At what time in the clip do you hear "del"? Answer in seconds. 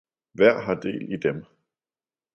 0.75-1.13